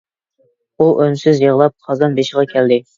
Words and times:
ئۇ 0.79 0.87
ئۈنسىز 1.05 1.45
يىغلاپ 1.47 1.79
قازان 1.87 2.21
بېشىغا 2.21 2.51
كەلدى. 2.57 2.87